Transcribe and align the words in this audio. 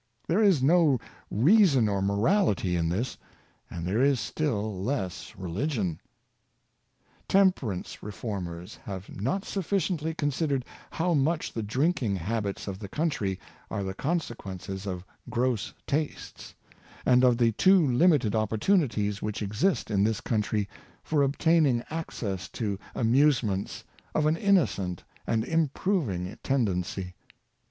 There 0.27 0.41
is 0.41 0.63
no 0.63 0.99
reason 1.29 1.87
or 1.87 2.01
morality 2.01 2.75
in 2.75 2.89
this, 2.89 3.17
and 3.69 3.85
there 3.85 4.01
is 4.01 4.19
still 4.19 4.83
less 4.83 5.35
religion. 5.37 6.01
Temperance 7.27 8.01
reformers 8.01 8.79
have 8.85 9.15
not 9.21 9.45
sufficiently 9.45 10.15
consid 10.15 10.47
ered 10.49 10.63
how 10.89 11.13
much 11.13 11.53
the 11.53 11.61
drinking 11.61 12.15
habits 12.15 12.67
of 12.67 12.79
the 12.79 12.87
country 12.87 13.39
are 13.69 13.83
the 13.83 13.93
consequences 13.93 14.87
of 14.87 15.05
gross 15.29 15.71
tastes, 15.85 16.55
and 17.05 17.23
of 17.23 17.37
the 17.37 17.51
too 17.51 17.85
limited 17.85 18.33
opportunities 18.33 19.21
which 19.21 19.43
exist 19.43 19.91
in 19.91 20.03
this 20.03 20.19
country 20.19 20.67
for 21.03 21.21
obtaining 21.21 21.83
access 21.91 22.49
to 22.49 22.79
amusements 22.95 23.83
of 24.15 24.25
an 24.25 24.35
innocent 24.35 25.03
and 25.27 25.43
improving 25.43 26.35
tendency. 26.41 27.13